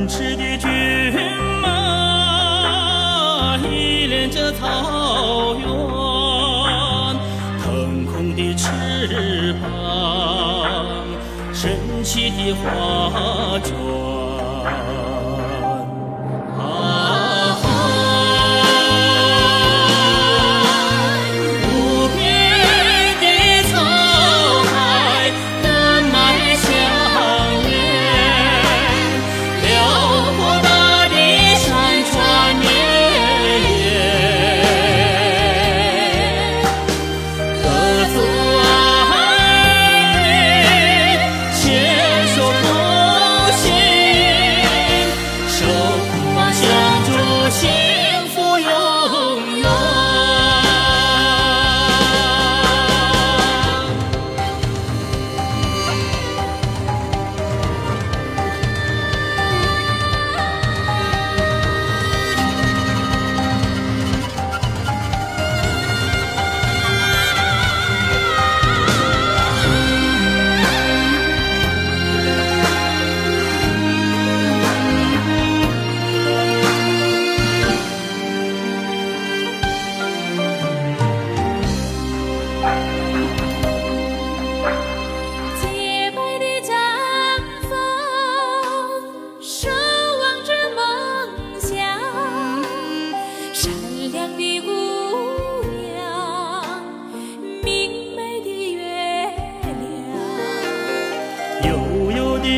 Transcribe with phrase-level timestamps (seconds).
[0.00, 0.66] 奔驰的骏
[1.60, 5.66] 马依恋着草原，
[7.62, 9.70] 腾空的翅膀，
[11.52, 13.74] 神奇的画卷。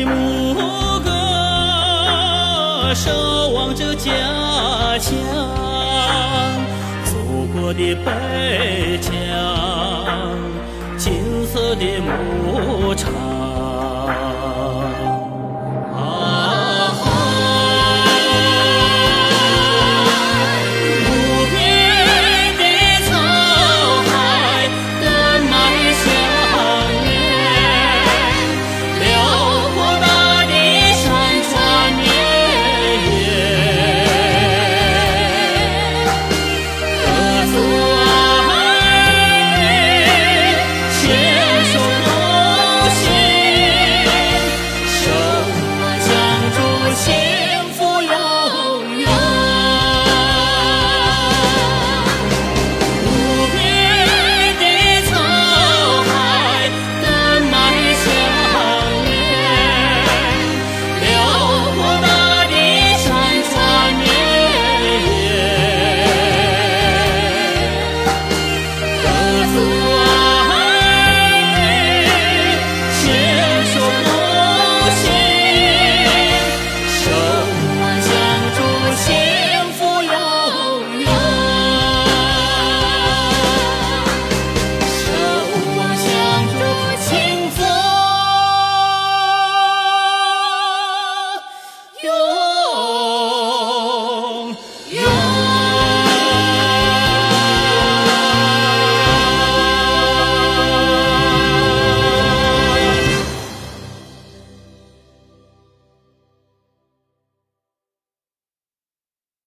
[0.05, 1.09] 牧歌，
[2.95, 4.11] 守望着家
[4.99, 5.13] 乡，
[7.05, 9.11] 祖国的北疆，
[10.97, 13.11] 金色的牧场。